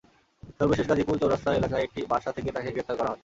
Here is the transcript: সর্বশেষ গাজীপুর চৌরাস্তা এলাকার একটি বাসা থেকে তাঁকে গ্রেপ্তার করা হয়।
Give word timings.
সর্বশেষ 0.59 0.85
গাজীপুর 0.89 1.19
চৌরাস্তা 1.21 1.49
এলাকার 1.53 1.85
একটি 1.87 1.99
বাসা 2.11 2.29
থেকে 2.31 2.49
তাঁকে 2.51 2.69
গ্রেপ্তার 2.71 2.97
করা 2.97 3.09
হয়। 3.09 3.19